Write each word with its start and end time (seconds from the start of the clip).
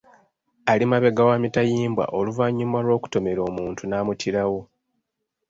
Ali 0.71 0.85
mabega 0.91 1.23
wa 1.29 1.35
mitayimbwa 1.43 2.05
oluvannyuma 2.17 2.77
lw’okutomera 2.85 3.41
omuntu 3.49 3.83
n’amuttirawo. 3.85 4.61